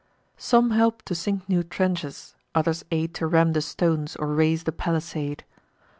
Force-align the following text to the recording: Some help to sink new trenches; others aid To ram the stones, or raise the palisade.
Some 0.39 0.71
help 0.71 1.03
to 1.03 1.13
sink 1.13 1.47
new 1.47 1.61
trenches; 1.63 2.33
others 2.55 2.83
aid 2.89 3.13
To 3.13 3.27
ram 3.27 3.53
the 3.53 3.61
stones, 3.61 4.15
or 4.15 4.33
raise 4.33 4.63
the 4.63 4.71
palisade. 4.71 5.43